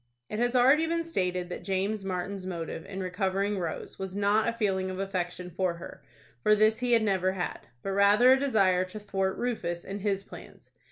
It 0.29 0.39
has 0.39 0.55
already 0.55 0.87
been 0.87 1.03
stated 1.03 1.49
that 1.49 1.63
James 1.63 2.03
Martin's 2.03 2.47
motive 2.47 2.87
in 2.87 3.03
recovering 3.03 3.59
Rose 3.59 3.99
was 3.99 4.15
not 4.15 4.47
a 4.47 4.53
feeling 4.53 4.89
of 4.89 4.97
affection 4.97 5.51
for 5.51 5.75
her, 5.75 6.01
for 6.41 6.55
this 6.55 6.79
he 6.79 6.93
had 6.93 7.03
never 7.03 7.33
had, 7.33 7.67
but 7.83 7.91
rather 7.91 8.31
a 8.33 8.39
desire 8.39 8.83
to 8.83 8.99
thwart 8.99 9.37
Rufus 9.37 9.85
in 9.85 9.99
his 9.99 10.23
plans. 10.23 10.71